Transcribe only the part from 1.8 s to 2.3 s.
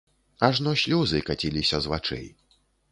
з вачэй.